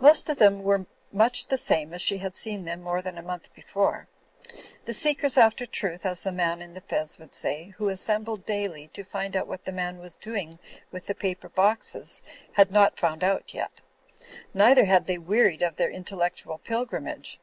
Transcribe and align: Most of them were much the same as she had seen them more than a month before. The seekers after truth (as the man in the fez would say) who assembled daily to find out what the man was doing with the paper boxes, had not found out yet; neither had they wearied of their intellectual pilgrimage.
Most 0.00 0.30
of 0.30 0.38
them 0.38 0.62
were 0.62 0.86
much 1.12 1.48
the 1.48 1.58
same 1.58 1.92
as 1.92 2.00
she 2.00 2.16
had 2.16 2.34
seen 2.34 2.64
them 2.64 2.80
more 2.80 3.02
than 3.02 3.18
a 3.18 3.22
month 3.22 3.52
before. 3.52 4.08
The 4.86 4.94
seekers 4.94 5.36
after 5.36 5.66
truth 5.66 6.06
(as 6.06 6.22
the 6.22 6.32
man 6.32 6.62
in 6.62 6.72
the 6.72 6.80
fez 6.80 7.18
would 7.18 7.34
say) 7.34 7.74
who 7.76 7.90
assembled 7.90 8.46
daily 8.46 8.86
to 8.94 9.04
find 9.04 9.36
out 9.36 9.46
what 9.46 9.66
the 9.66 9.70
man 9.72 9.98
was 9.98 10.16
doing 10.16 10.58
with 10.90 11.04
the 11.06 11.14
paper 11.14 11.50
boxes, 11.50 12.22
had 12.52 12.70
not 12.70 12.98
found 12.98 13.22
out 13.22 13.52
yet; 13.52 13.72
neither 14.54 14.86
had 14.86 15.06
they 15.06 15.18
wearied 15.18 15.60
of 15.60 15.76
their 15.76 15.90
intellectual 15.90 16.56
pilgrimage. 16.56 17.38